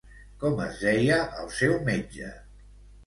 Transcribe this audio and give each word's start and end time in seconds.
Com 0.43 0.61
es 0.63 0.79
deia 0.87 1.19
el 1.43 1.53
seu 1.59 1.77
metge? 1.91 2.33